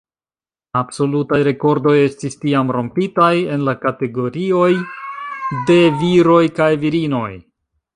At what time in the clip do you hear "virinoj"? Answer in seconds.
6.87-7.29